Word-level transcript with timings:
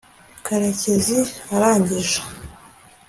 karekezi 0.45 1.17
arangije 1.53 2.19